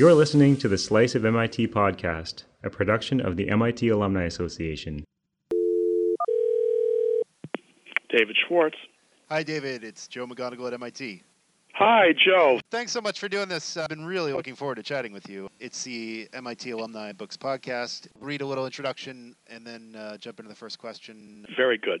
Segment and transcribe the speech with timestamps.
[0.00, 5.04] You're listening to the Slice of MIT podcast, a production of the MIT Alumni Association.
[8.08, 8.78] David Schwartz.
[9.28, 9.84] Hi, David.
[9.84, 11.22] It's Joe McGonigal at MIT.
[11.74, 12.60] Hi, Joe.
[12.70, 13.76] Thanks so much for doing this.
[13.76, 15.50] I've been really looking forward to chatting with you.
[15.60, 18.08] It's the MIT Alumni Books Podcast.
[18.18, 21.44] Read a little introduction and then uh, jump into the first question.
[21.58, 22.00] Very good.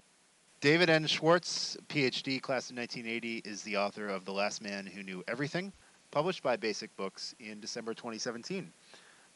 [0.62, 1.06] David N.
[1.06, 5.70] Schwartz, PhD, class of 1980, is the author of The Last Man Who Knew Everything
[6.10, 8.72] published by Basic Books in December 2017.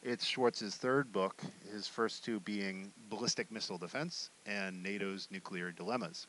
[0.03, 6.27] It's Schwartz's third book, his first two being Ballistic Missile Defense and NATO's Nuclear Dilemmas.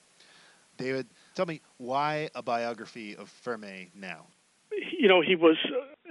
[0.78, 4.26] David, tell me why a biography of Fermi now?
[4.98, 5.56] You know, he was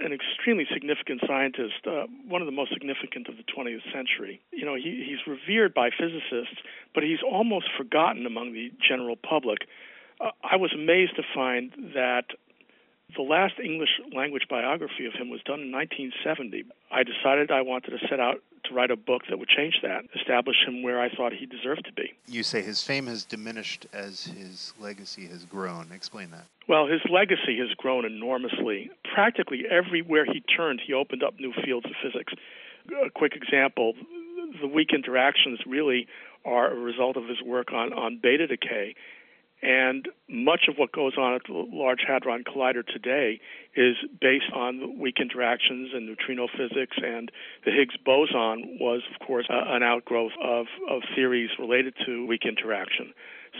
[0.00, 4.40] an extremely significant scientist, uh, one of the most significant of the 20th century.
[4.52, 6.60] You know, he, he's revered by physicists,
[6.94, 9.60] but he's almost forgotten among the general public.
[10.20, 12.26] Uh, I was amazed to find that
[13.16, 16.64] the last English language biography of him was done in 1970.
[16.90, 20.04] I decided I wanted to set out to write a book that would change that,
[20.14, 22.12] establish him where I thought he deserved to be.
[22.26, 25.92] You say his fame has diminished as his legacy has grown.
[25.92, 26.44] Explain that.
[26.68, 28.90] Well, his legacy has grown enormously.
[29.14, 32.32] Practically everywhere he turned, he opened up new fields of physics.
[33.04, 33.94] A quick example
[34.60, 36.06] the weak interactions really
[36.44, 38.94] are a result of his work on, on beta decay
[39.66, 43.40] and much of what goes on at the Large Hadron Collider today
[43.74, 46.96] is based on weak interactions and neutrino physics.
[47.02, 47.32] And
[47.64, 52.42] the Higgs boson was, of course, uh, an outgrowth of, of theories related to weak
[52.46, 53.12] interaction.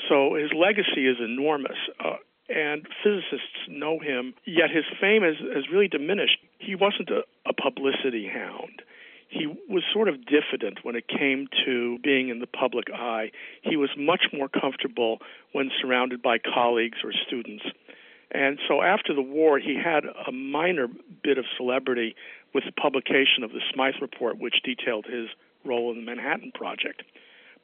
[0.09, 1.79] So his legacy is enormous.
[1.99, 6.39] Uh, and physicists know him, yet his fame has, has really diminished.
[6.61, 8.83] He wasn't a, a publicity hound
[9.29, 13.31] he was sort of diffident when it came to being in the public eye.
[13.63, 15.19] He was much more comfortable
[15.53, 17.65] when surrounded by colleagues or students.
[18.31, 20.89] And so after the war, he had a minor
[21.23, 22.15] bit of celebrity
[22.55, 25.29] with the publication of the Smythe Report, which detailed his
[25.65, 27.03] role in the Manhattan Project.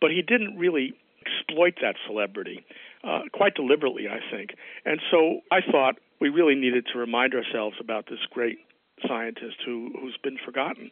[0.01, 0.95] But he didn't really
[1.25, 2.65] exploit that celebrity,
[3.05, 4.51] uh, quite deliberately, I think.
[4.85, 8.59] And so I thought we really needed to remind ourselves about this great
[9.07, 10.91] scientist who, who's been forgotten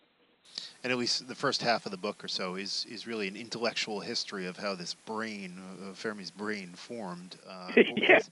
[0.82, 3.36] and at least the first half of the book or so is is really an
[3.36, 7.36] intellectual history of how this brain, uh, Fermi's brain, formed.
[7.48, 8.30] Uh, yes.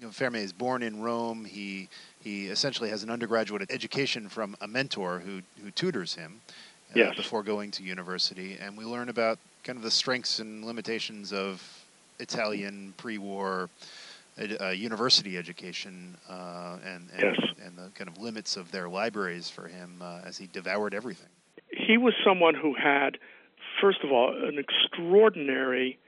[0.00, 1.44] You know, Fermi is born in Rome.
[1.44, 1.88] He
[2.22, 6.40] he essentially has an undergraduate education from a mentor who who tutors him
[6.90, 7.16] uh, yes.
[7.16, 11.62] before going to university, and we learn about kind of the strengths and limitations of
[12.18, 13.70] Italian pre-war.
[14.60, 17.36] Uh, university education uh, and and, yes.
[17.64, 21.30] and the kind of limits of their libraries for him uh, as he devoured everything
[21.76, 23.18] he was someone who had,
[23.80, 25.98] first of all, an extraordinary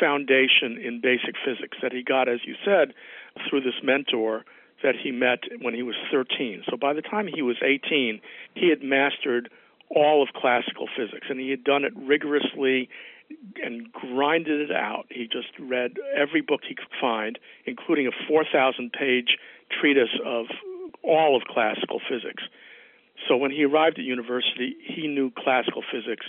[0.00, 2.94] foundation in basic physics that he got, as you said,
[3.48, 4.44] through this mentor
[4.82, 6.62] that he met when he was 13.
[6.68, 8.20] So by the time he was 18,
[8.54, 9.50] he had mastered
[9.90, 12.88] all of classical physics, and he had done it rigorously
[13.62, 15.06] and grinded it out.
[15.08, 19.38] He just read every book he could find, including a 4,000 page
[19.70, 20.46] treatise of
[21.02, 22.42] all of classical physics.
[23.28, 26.26] So when he arrived at university, he knew classical physics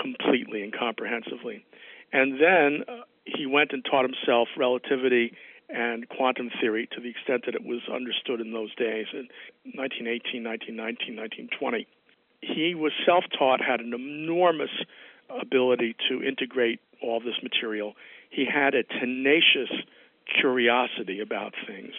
[0.00, 1.64] completely and comprehensively.
[2.12, 5.32] And then uh, he went and taught himself relativity
[5.68, 9.28] and quantum theory to the extent that it was understood in those days in
[9.74, 11.86] 1918, 1919, 1920.
[12.40, 14.70] He was self taught, had an enormous
[15.28, 17.94] ability to integrate all this material.
[18.30, 19.70] He had a tenacious
[20.40, 21.92] curiosity about things.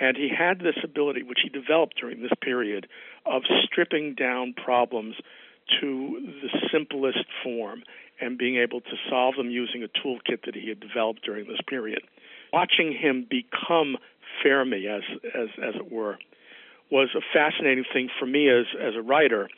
[0.00, 2.86] And he had this ability, which he developed during this period,
[3.26, 5.16] of stripping down problems
[5.80, 7.82] to the simplest form
[8.20, 11.60] and being able to solve them using a toolkit that he had developed during this
[11.68, 12.00] period.
[12.52, 13.96] Watching him become
[14.42, 15.02] Fermi, as,
[15.34, 16.18] as, as it were,
[16.90, 19.48] was a fascinating thing for me as, as a writer.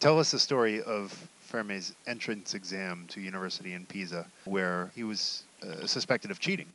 [0.00, 5.42] Tell us the story of Fermi's entrance exam to university in Pisa, where he was
[5.62, 6.66] uh, suspected of cheating.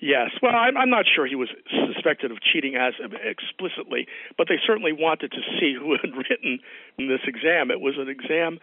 [0.00, 0.30] Yes.
[0.42, 4.06] Well, I'm, I'm not sure he was suspected of cheating as explicitly,
[4.38, 6.58] but they certainly wanted to see who had written
[6.96, 7.70] this exam.
[7.70, 8.58] It was an exam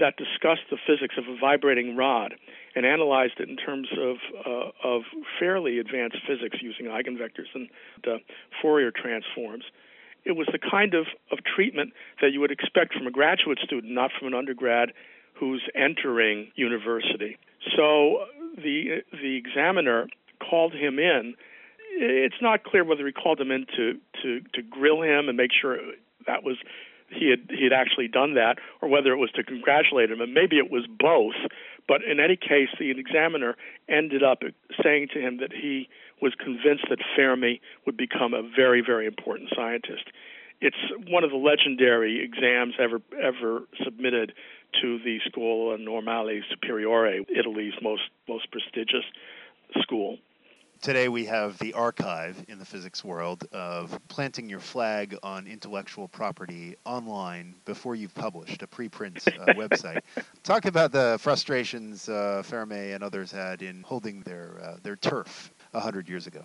[0.00, 2.34] that discussed the physics of a vibrating rod
[2.74, 4.16] and analyzed it in terms of
[4.46, 5.02] uh, of
[5.38, 7.68] fairly advanced physics using eigenvectors and
[8.06, 8.16] uh,
[8.62, 9.64] Fourier transforms.
[10.24, 13.92] It was the kind of, of treatment that you would expect from a graduate student,
[13.92, 14.92] not from an undergrad
[15.34, 17.36] who's entering university.
[17.76, 18.24] So
[18.56, 20.08] the the examiner
[20.48, 21.34] called him in.
[22.00, 25.50] It's not clear whether he called him in to to to grill him and make
[25.52, 25.78] sure
[26.26, 26.56] that was
[27.10, 30.34] he had he had actually done that, or whether it was to congratulate him, and
[30.34, 31.34] maybe it was both.
[31.86, 33.56] But in any case, the examiner
[33.88, 34.42] ended up
[34.82, 35.88] saying to him that he
[36.20, 40.04] was convinced that Fermi would become a very very important scientist.
[40.60, 40.76] it's
[41.08, 44.32] one of the legendary exams ever ever submitted
[44.82, 49.04] to the Scuola Normale Superiore, Italy's most most prestigious
[49.80, 50.18] school.
[50.80, 56.06] Today we have the arXiv in the physics world of planting your flag on intellectual
[56.06, 60.02] property online before you've published a preprint uh, website.
[60.44, 65.52] Talk about the frustrations uh, Fermi and others had in holding their uh, their turf
[65.74, 66.44] a hundred years ago.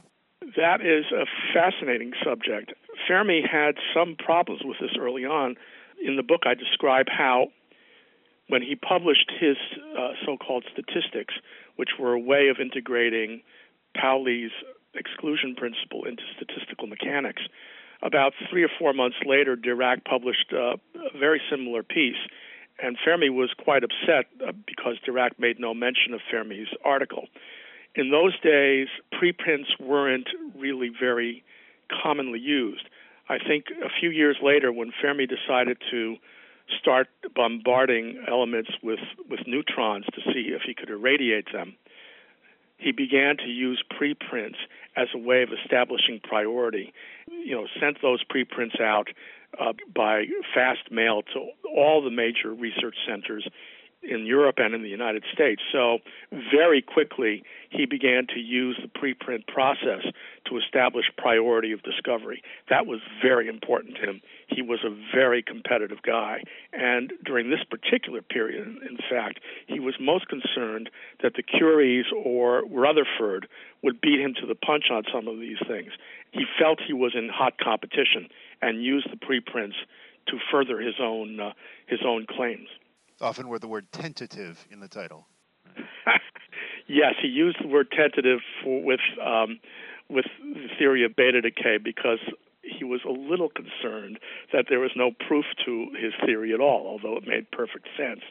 [0.57, 2.73] That is a fascinating subject.
[3.07, 5.55] Fermi had some problems with this early on.
[6.03, 7.49] In the book, I describe how
[8.47, 9.57] when he published his
[9.97, 11.35] uh, so-called statistics,
[11.75, 13.41] which were a way of integrating
[13.99, 14.51] Pauli's
[14.95, 17.41] exclusion principle into statistical mechanics,
[18.03, 22.19] about three or four months later, Dirac published uh, a very similar piece,
[22.81, 27.27] and Fermi was quite upset uh, because Dirac made no mention of Fermi's article.
[27.95, 31.43] In those days, preprints weren't really very
[32.03, 32.89] commonly used.
[33.29, 36.17] I think a few years later, when Fermi decided to
[36.79, 38.99] start bombarding elements with,
[39.29, 41.75] with neutrons to see if he could irradiate them,
[42.77, 44.57] he began to use preprints
[44.95, 46.93] as a way of establishing priority.
[47.27, 49.07] You know, sent those preprints out
[49.59, 53.47] uh, by fast mail to all the major research centers
[54.03, 55.61] in Europe and in the United States.
[55.71, 55.99] So,
[56.31, 60.03] very quickly, he began to use the preprint process
[60.45, 62.43] to establish priority of discovery.
[62.69, 64.21] That was very important to him.
[64.47, 66.43] He was a very competitive guy.
[66.73, 70.89] And during this particular period, in fact, he was most concerned
[71.21, 73.47] that the Curies or Rutherford
[73.81, 75.91] would beat him to the punch on some of these things.
[76.31, 78.27] He felt he was in hot competition
[78.61, 79.77] and used the preprints
[80.27, 81.51] to further his own uh,
[81.87, 82.69] his own claims
[83.23, 85.27] often with the word tentative in the title.
[86.87, 89.59] yes, he used the word tentative for, with um,
[90.09, 92.19] with the theory of beta decay because
[92.61, 94.19] he was a little concerned
[94.51, 98.21] that there was no proof to his theory at all, although it made perfect sense.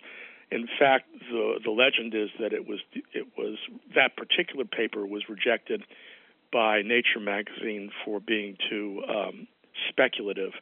[0.50, 2.80] In fact, the the legend is that it was
[3.14, 3.56] it was
[3.94, 5.82] that particular paper was rejected
[6.52, 9.48] by Nature magazine for being too um,
[9.88, 10.52] speculative.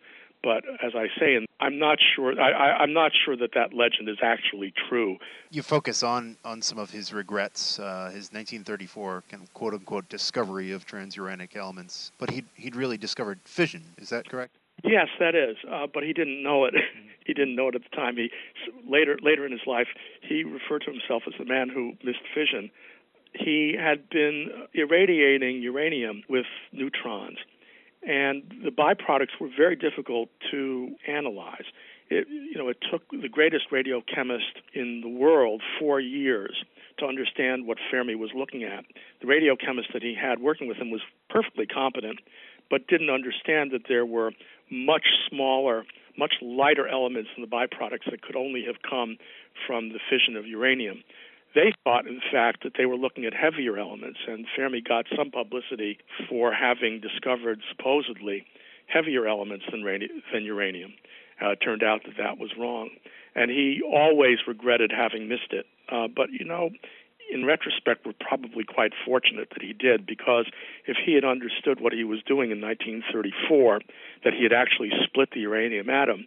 [0.43, 2.41] But as I say, and I'm not sure.
[2.41, 5.19] I, am not sure that that legend is actually true.
[5.51, 10.09] You focus on on some of his regrets, uh, his 1934 kind of quote unquote
[10.09, 13.83] discovery of transuranic elements, but he'd he'd really discovered fission.
[13.99, 14.57] Is that correct?
[14.83, 15.57] Yes, that is.
[15.71, 16.75] Uh, but he didn't know it.
[17.27, 18.17] he didn't know it at the time.
[18.17, 18.31] He
[18.89, 19.89] later later in his life
[20.23, 22.71] he referred to himself as the man who missed fission.
[23.35, 27.39] He had been irradiating uranium with neutrons
[28.03, 31.65] and the byproducts were very difficult to analyze.
[32.09, 36.65] It, you know, it took the greatest radiochemist in the world four years
[36.99, 38.85] to understand what Fermi was looking at.
[39.21, 42.19] The radiochemist that he had working with him was perfectly competent,
[42.69, 44.33] but didn't understand that there were
[44.71, 45.85] much smaller,
[46.19, 49.17] much lighter elements in the byproducts that could only have come
[49.67, 51.03] from the fission of uranium.
[51.55, 55.31] They thought, in fact, that they were looking at heavier elements, and Fermi got some
[55.31, 55.99] publicity
[56.29, 58.47] for having discovered supposedly
[58.87, 60.95] heavier elements than, radi- than uranium.
[61.43, 62.91] Uh, it turned out that that was wrong,
[63.35, 65.67] and he always regretted having missed it.
[65.91, 66.71] Uh, but you know,
[67.33, 70.47] in retrospect, we're probably quite fortunate that he did because
[70.87, 73.81] if he had understood what he was doing in 1934,
[74.25, 76.27] that he had actually split the uranium atom,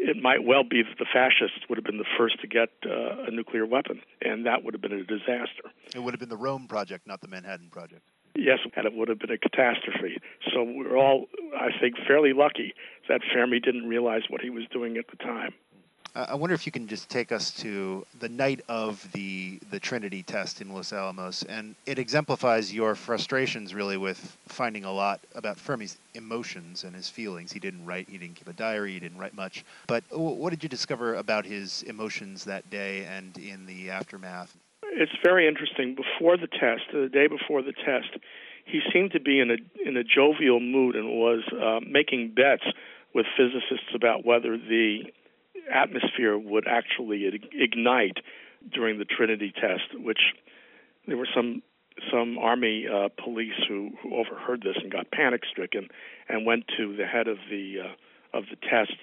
[0.00, 3.28] it might well be that the fascists would have been the first to get uh,
[3.28, 5.70] a nuclear weapon, and that would have been a disaster.
[5.94, 8.02] It would have been the Rome Project, not the Manhattan Project.
[8.34, 10.18] Yes, and it would have been a catastrophe.
[10.52, 11.26] So we're all,
[11.58, 12.74] I think, fairly lucky
[13.08, 15.52] that Fermi didn't realize what he was doing at the time.
[16.14, 20.22] I wonder if you can just take us to the night of the the Trinity
[20.22, 25.56] test in Los Alamos, and it exemplifies your frustrations really with finding a lot about
[25.56, 27.52] Fermi's emotions and his feelings.
[27.52, 29.64] He didn't write, he didn't keep a diary, he didn't write much.
[29.86, 34.56] But what did you discover about his emotions that day and in the aftermath?
[34.82, 35.94] It's very interesting.
[35.94, 38.18] Before the test, the day before the test,
[38.64, 42.64] he seemed to be in a in a jovial mood and was uh, making bets
[43.14, 45.04] with physicists about whether the
[45.70, 48.18] atmosphere would actually ignite
[48.72, 50.20] during the Trinity test, which
[51.06, 51.62] there were some
[52.10, 55.88] some army uh, police who, who overheard this and got panic stricken
[56.28, 58.96] and went to the head of the uh, of the test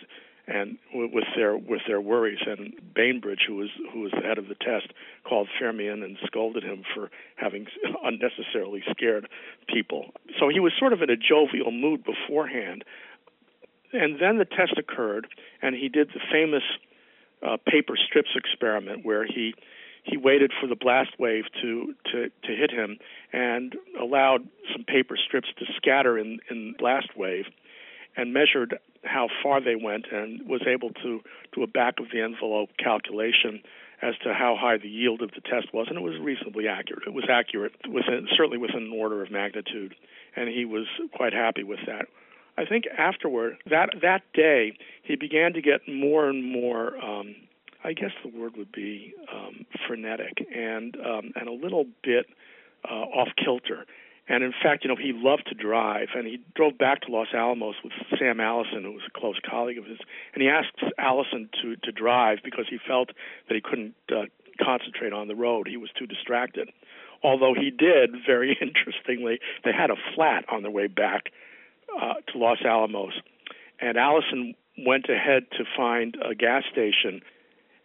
[0.48, 4.38] and w- with their with their worries and Bainbridge who was who was the head
[4.38, 4.94] of the test
[5.28, 7.68] called Fermi in and scolded him for having
[8.04, 9.28] unnecessarily scared
[9.68, 10.12] people.
[10.40, 12.84] So he was sort of in a jovial mood beforehand,
[13.94, 15.28] and then the test occurred,
[15.62, 16.64] and he did the famous
[17.46, 19.54] uh, paper strips experiment where he
[20.04, 22.98] he waited for the blast wave to, to, to hit him
[23.34, 27.46] and allowed some paper strips to scatter in, in blast wave.
[28.16, 31.22] and measured how far they went and was able to
[31.54, 33.62] do a back of the envelope calculation
[34.02, 37.04] as to how high the yield of the test was, and it was reasonably accurate.
[37.08, 39.96] It was accurate within certainly within an order of magnitude,
[40.36, 42.08] and he was quite happy with that.
[42.58, 46.98] I think afterward that that day he began to get more and more.
[46.98, 47.36] Um,
[47.84, 52.26] I guess the word would be um, frenetic and um, and a little bit
[52.90, 53.86] uh, off kilter.
[54.30, 57.28] And in fact, you know, he loved to drive, and he drove back to Los
[57.34, 60.00] Alamos with Sam Allison, who was a close colleague of his,
[60.34, 63.10] and he asked Allison to to drive because he felt
[63.48, 64.24] that he couldn't uh,
[64.62, 66.70] concentrate on the road; he was too distracted.
[67.24, 71.32] Although he did, very interestingly, they had a flat on their way back
[72.00, 73.14] uh, to Los Alamos,
[73.80, 74.54] and Allison
[74.86, 77.22] went ahead to find a gas station,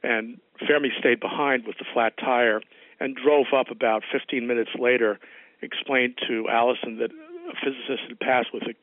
[0.03, 2.61] and Fermi stayed behind with the flat tire
[3.01, 5.19] and drove up about 15 minutes later
[5.63, 8.75] explained to Allison that a physicist had passed with a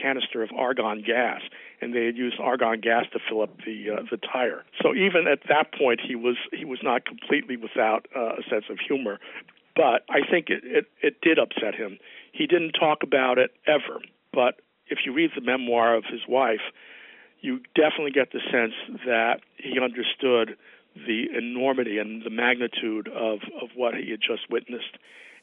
[0.00, 1.40] canister of argon gas,
[1.80, 4.64] and they had used argon gas to fill up the uh, the tire.
[4.82, 8.64] So even at that point, he was he was not completely without uh, a sense
[8.70, 9.18] of humor,
[9.76, 11.98] but I think it, it it did upset him.
[12.32, 14.00] He didn't talk about it ever,
[14.38, 16.60] but if you read the memoir of his wife,
[17.40, 18.72] you definitely get the sense
[19.04, 20.56] that he understood
[20.94, 24.96] the enormity and the magnitude of, of what he had just witnessed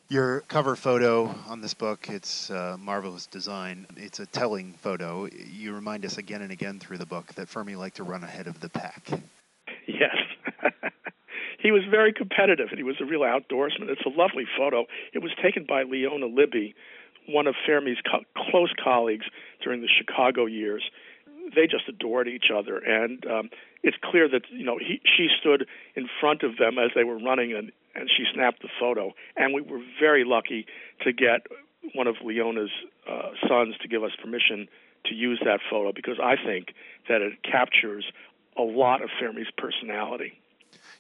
[0.07, 3.87] your cover photo on this book, it's uh, marvelous design.
[3.97, 5.27] It's a telling photo.
[5.51, 8.45] You remind us again and again through the book that Fermi liked to run ahead
[8.45, 9.09] of the pack.
[9.87, 10.15] Yes.
[11.59, 13.89] he was very competitive and he was a real outdoorsman.
[13.89, 14.85] It's a lovely photo.
[15.11, 16.75] It was taken by Leona Libby,
[17.27, 19.25] one of Fermi's co- close colleagues
[19.63, 20.83] during the Chicago years.
[21.55, 23.49] They just adored each other, and um,
[23.83, 27.19] it's clear that you know he, she stood in front of them as they were
[27.19, 29.13] running, and and she snapped the photo.
[29.37, 30.65] And we were very lucky
[31.03, 31.45] to get
[31.93, 32.71] one of Leona's
[33.09, 34.67] uh, sons to give us permission
[35.05, 36.73] to use that photo because I think
[37.07, 38.05] that it captures
[38.57, 40.39] a lot of Fermi's personality.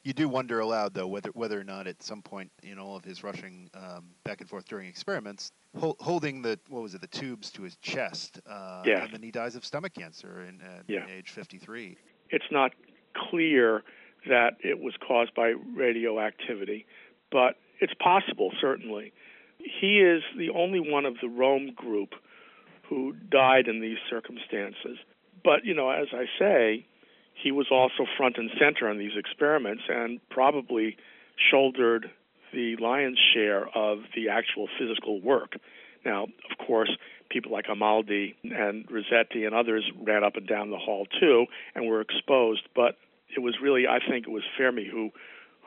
[0.05, 3.03] You do wonder aloud, though, whether whether or not at some point in all of
[3.03, 7.07] his rushing um, back and forth during experiments, hol- holding the what was it, the
[7.07, 9.03] tubes to his chest, uh, yeah.
[9.03, 11.07] and then he dies of stomach cancer in, at yeah.
[11.07, 11.97] age 53.
[12.29, 12.73] It's not
[13.15, 13.83] clear
[14.29, 16.85] that it was caused by radioactivity,
[17.31, 19.11] but it's possible, certainly.
[19.57, 22.13] He is the only one of the Rome group
[22.87, 24.99] who died in these circumstances.
[25.43, 26.85] But, you know, as I say,
[27.35, 30.97] he was also front and center on these experiments and probably
[31.51, 32.09] shouldered
[32.53, 35.53] the lion's share of the actual physical work.
[36.05, 36.91] Now, of course,
[37.29, 41.87] people like Amaldi and Rasetti and others ran up and down the hall too and
[41.87, 42.97] were exposed, but
[43.35, 45.11] it was really, I think, it was Fermi who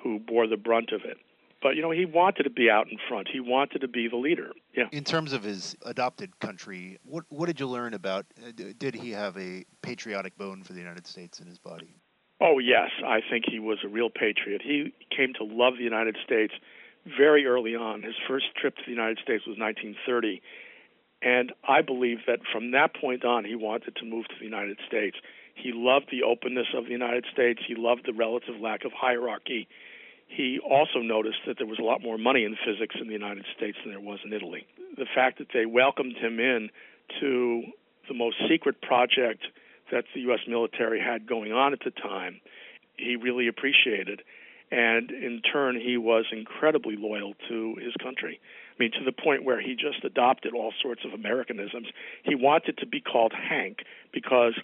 [0.02, 1.18] who bore the brunt of it.
[1.60, 3.28] But you know, he wanted to be out in front.
[3.32, 4.52] He wanted to be the leader.
[4.76, 4.84] Yeah.
[4.92, 8.26] In terms of his adopted country, what what did you learn about?
[8.40, 11.96] Uh, did he have a patriotic bone for the United States in his body?
[12.40, 14.62] Oh yes, I think he was a real patriot.
[14.62, 16.54] He came to love the United States
[17.18, 18.02] very early on.
[18.02, 20.40] His first trip to the United States was 1930,
[21.22, 24.78] and I believe that from that point on, he wanted to move to the United
[24.86, 25.16] States.
[25.56, 27.60] He loved the openness of the United States.
[27.66, 29.66] He loved the relative lack of hierarchy.
[30.28, 33.44] He also noticed that there was a lot more money in physics in the United
[33.56, 34.66] States than there was in Italy.
[34.96, 36.70] The fact that they welcomed him in
[37.20, 37.62] to
[38.06, 39.44] the most secret project
[39.90, 40.40] that the U.S.
[40.46, 42.40] military had going on at the time,
[42.96, 44.22] he really appreciated.
[44.70, 48.38] And in turn, he was incredibly loyal to his country.
[48.78, 51.88] I mean, to the point where he just adopted all sorts of Americanisms.
[52.22, 53.78] He wanted to be called Hank
[54.12, 54.54] because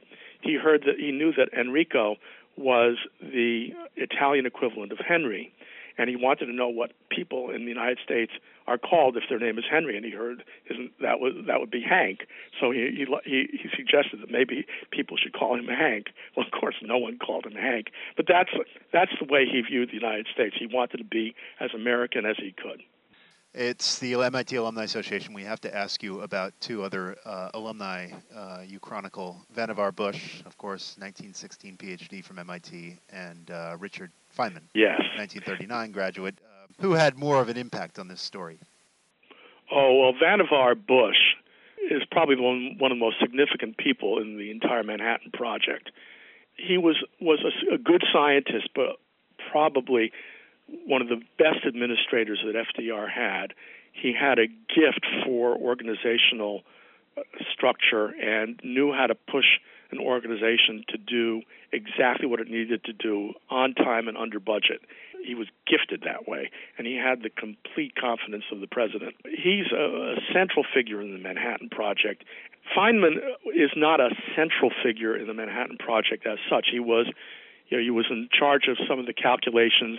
[0.43, 2.17] he heard that he knew that Enrico
[2.57, 5.53] was the Italian equivalent of Henry,
[5.97, 8.33] and he wanted to know what people in the United States
[8.67, 10.43] are called if their name is Henry, and he heard
[11.01, 12.27] that would that would be Hank.
[12.61, 16.07] So he he he suggested that maybe people should call him Hank.
[16.37, 18.51] Well, of course, no one called him Hank, but that's
[18.93, 20.57] that's the way he viewed the United States.
[20.59, 22.83] He wanted to be as American as he could.
[23.57, 25.33] It's the MIT Alumni Association.
[25.33, 29.47] We have to ask you about two other uh, alumni uh, you chronicle.
[29.55, 34.99] Vannevar Bush, of course, 1916 PhD from MIT, and uh, Richard Feynman, yes.
[35.19, 36.35] 1939 graduate.
[36.45, 38.59] Uh, who had more of an impact on this story?
[39.73, 41.37] Oh, well, Vannevar Bush
[41.89, 45.93] is probably one, one of the most significant people in the entire Manhattan Project.
[46.57, 48.97] He was, was a, a good scientist, but
[49.53, 50.11] probably
[50.87, 53.55] one of the best administrators that FDR had.
[53.93, 56.63] He had a gift for organizational
[57.17, 61.43] uh, structure and knew how to push an organization to do
[61.73, 64.81] exactly what it needed to do on time and under budget.
[65.25, 69.15] He was gifted that way, and he had the complete confidence of the president.
[69.25, 72.25] He's a, a central figure in the Manhattan Project,
[72.73, 73.19] Feynman
[73.55, 76.69] is not a central figure in the Manhattan Project as such.
[76.73, 77.07] He was,
[77.69, 79.99] you know, he was in charge of some of the calculations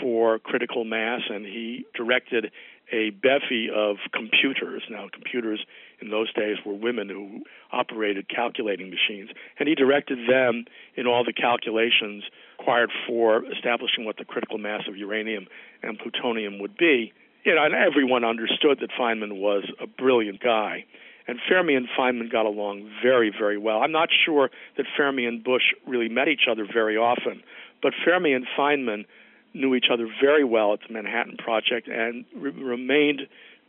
[0.00, 2.50] for critical mass, and he directed
[2.92, 4.82] a bevy of computers.
[4.90, 5.64] Now, computers
[6.00, 11.24] in those days were women who operated calculating machines, and he directed them in all
[11.24, 12.24] the calculations
[12.58, 15.46] required for establishing what the critical mass of uranium
[15.82, 17.12] and plutonium would be.
[17.44, 20.84] You know, and everyone understood that Feynman was a brilliant guy.
[21.28, 23.82] And Fermi and Feynman got along very, very well.
[23.82, 27.42] I'm not sure that Fermi and Bush really met each other very often,
[27.82, 29.06] but Fermi and Feynman
[29.56, 33.22] knew each other very well at the Manhattan Project and re- remained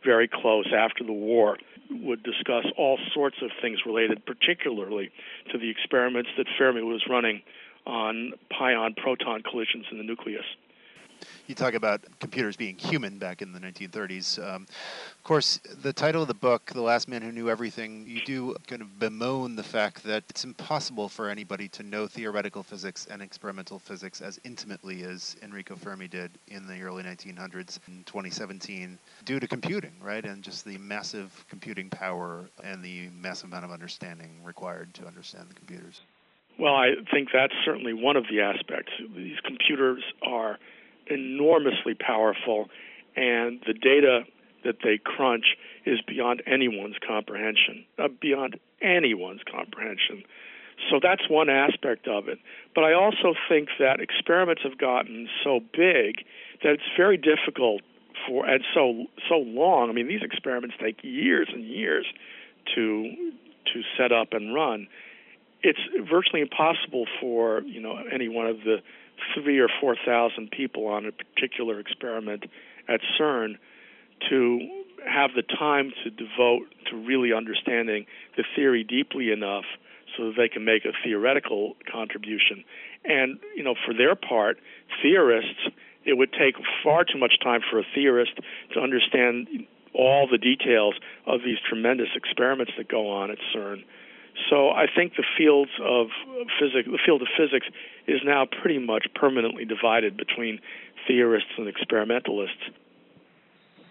[0.03, 1.57] very close after the war.
[1.89, 5.09] Would discuss all sorts of things related, particularly
[5.51, 7.41] to the experiments that Fermi was running
[7.85, 10.43] on pion proton collisions in the nucleus
[11.47, 14.37] you talk about computers being human back in the 1930s.
[14.39, 14.67] Um,
[15.17, 18.55] of course, the title of the book, The Last Man Who Knew Everything, you do
[18.67, 23.21] kind of bemoan the fact that it's impossible for anybody to know theoretical physics and
[23.21, 29.39] experimental physics as intimately as Enrico Fermi did in the early 1900s in 2017 due
[29.39, 30.25] to computing, right?
[30.25, 35.49] And just the massive computing power and the massive amount of understanding required to understand
[35.49, 36.01] the computers.
[36.59, 38.91] Well, I think that's certainly one of the aspects.
[39.15, 40.57] These computers are
[41.09, 42.69] enormously powerful,
[43.15, 44.21] and the data
[44.63, 50.23] that they crunch is beyond anyone's comprehension, uh, beyond anyone's comprehension.
[50.89, 52.39] So that's one aspect of it.
[52.75, 56.23] But I also think that experiments have gotten so big
[56.63, 57.81] that it's very difficult
[58.27, 59.89] for and so so long.
[59.89, 62.05] I mean, these experiments take years and years
[62.75, 63.15] to
[63.73, 64.87] to set up and run.
[65.63, 68.77] It's virtually impossible for you know any one of the
[69.33, 72.45] three or four thousand people on a particular experiment
[72.87, 73.57] at CERN
[74.29, 74.59] to
[75.05, 78.05] have the time to devote to really understanding
[78.35, 79.65] the theory deeply enough
[80.15, 82.63] so that they can make a theoretical contribution.
[83.05, 84.57] And, you know, for their part,
[85.01, 85.69] theorists,
[86.05, 88.31] it would take far too much time for a theorist
[88.73, 89.47] to understand
[89.93, 93.83] all the details of these tremendous experiments that go on at CERN.
[94.49, 96.07] So I think the fields of
[96.59, 97.67] physics, the field of physics,
[98.07, 100.59] is now pretty much permanently divided between
[101.07, 102.69] theorists and experimentalists.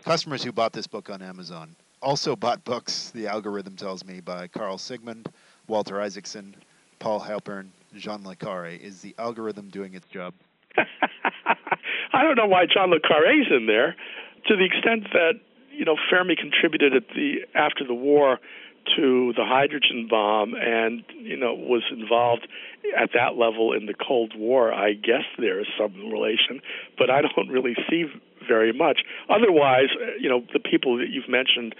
[0.04, 3.10] Customers who bought this book on Amazon also bought books.
[3.10, 5.28] The algorithm tells me by Karl Sigmund,
[5.66, 6.54] Walter Isaacson,
[6.98, 8.76] Paul Halpern, Jean Le Carre.
[8.76, 10.34] Is the algorithm doing its job?
[10.76, 13.96] I don't know why John Le Carre is in there.
[14.46, 15.40] To the extent that
[15.72, 18.38] you know Fermi contributed at the after the war
[18.96, 22.46] to the hydrogen bomb and you know was involved
[22.96, 26.60] at that level in the Cold War, I guess there is some relation,
[26.98, 28.04] but I don't really see
[28.46, 29.00] very much.
[29.28, 29.88] Otherwise,
[30.20, 31.74] you know, the people that you've mentioned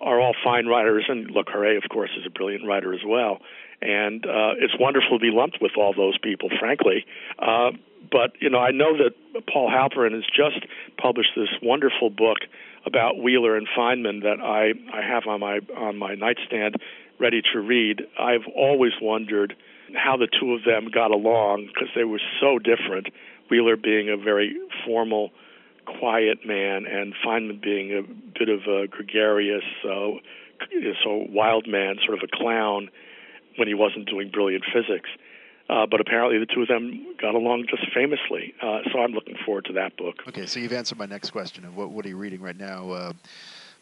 [0.00, 3.38] are all fine writers, and Le Carre, of course, is a brilliant writer as well.
[3.82, 7.06] And uh, it's wonderful to be lumped with all those people, frankly.
[7.38, 7.70] Uh,
[8.10, 9.12] but you know, I know that
[9.46, 10.66] Paul Halpern has just
[11.00, 12.38] published this wonderful book
[12.86, 16.76] about Wheeler and Feynman that I, I have on my on my nightstand
[17.18, 18.02] ready to read.
[18.18, 19.54] I've always wondered
[19.94, 23.08] how the two of them got along because they were so different.
[23.50, 25.30] Wheeler being a very formal,
[25.84, 28.02] quiet man, and Feynman being a
[28.38, 30.12] bit of a gregarious, uh,
[31.04, 32.88] so wild man, sort of a clown
[33.56, 35.10] when he wasn't doing brilliant physics.
[35.70, 38.52] Uh, but apparently the two of them got along just famously.
[38.60, 40.16] Uh, so I'm looking forward to that book.
[40.26, 42.90] Okay, so you've answered my next question of what, what are you reading right now?
[42.90, 43.12] Uh,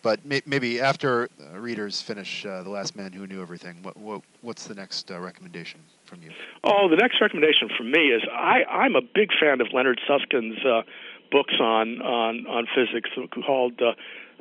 [0.02, 3.96] but may, maybe after uh, readers finish uh, The Last Man Who Knew Everything, what,
[3.96, 6.30] what what's the next uh, recommendation from you?
[6.62, 10.60] Oh, the next recommendation from me is I, I'm a big fan of Leonard Susskind's
[11.30, 13.10] books on, on, on physics
[13.46, 13.80] called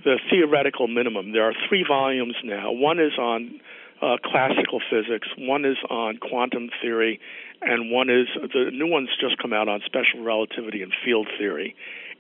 [0.04, 1.32] The Theoretical Minimum.
[1.32, 2.72] There are three volumes now.
[2.72, 3.62] One is on
[4.02, 7.20] uh, classical physics, one is on quantum theory,
[7.62, 11.76] and one is the new one's just come out on special relativity and field theory.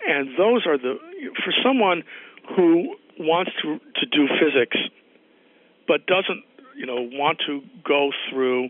[0.07, 0.97] And those are the
[1.43, 2.03] for someone
[2.55, 4.77] who wants to to do physics
[5.87, 6.43] but doesn't
[6.75, 8.69] you know want to go through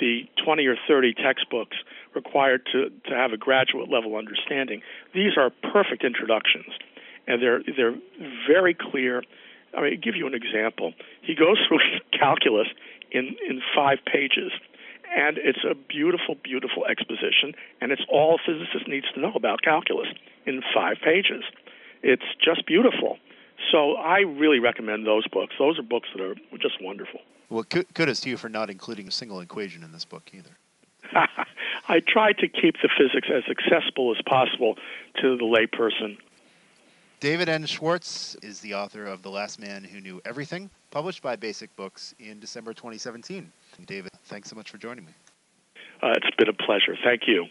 [0.00, 1.76] the 20 or 30 textbooks
[2.14, 4.82] required to to have a graduate level understanding.
[5.14, 6.72] These are perfect introductions,
[7.26, 7.96] and they're they're
[8.46, 9.22] very clear
[9.76, 10.94] I mean, give you an example.
[11.22, 11.80] He goes through
[12.12, 12.68] calculus
[13.10, 14.52] in in five pages,
[15.16, 19.62] and it's a beautiful, beautiful exposition, and it's all a physicist needs to know about
[19.62, 20.08] calculus
[20.46, 21.44] in five pages.
[22.02, 23.18] It's just beautiful.
[23.72, 25.54] So I really recommend those books.
[25.58, 27.20] Those are books that are just wonderful.
[27.50, 30.50] Well, kudos to you for not including a single equation in this book either.
[31.88, 34.76] I try to keep the physics as accessible as possible
[35.22, 36.18] to the layperson
[37.20, 37.66] David N.
[37.66, 42.14] Schwartz is the author of The Last Man Who Knew Everything, published by Basic Books
[42.20, 43.50] in December 2017.
[43.86, 45.12] David, thanks so much for joining me.
[46.00, 46.96] Uh, it's been a pleasure.
[47.02, 47.46] Thank you.